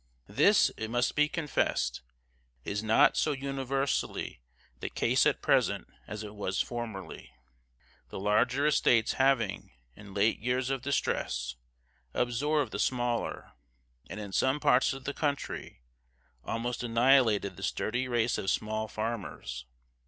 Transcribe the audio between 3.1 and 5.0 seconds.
so universally the